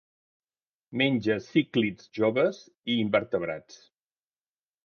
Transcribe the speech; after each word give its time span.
Menja 1.01 1.35
cíclids 1.49 2.09
joves 2.21 2.65
i 2.95 2.97
invertebrats. 3.05 3.81